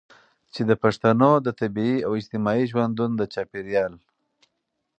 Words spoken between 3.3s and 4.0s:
چاپیریال